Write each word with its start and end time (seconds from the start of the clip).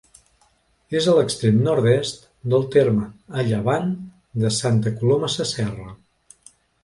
És 0.99 1.07
a 1.09 1.13
l'extrem 1.17 1.59
nord-est 1.67 2.23
del 2.53 2.65
terme, 2.77 3.05
a 3.41 3.45
llevant 3.49 3.93
de 4.45 4.53
Santa 4.61 4.97
Coloma 5.03 5.33
Sasserra. 5.35 5.93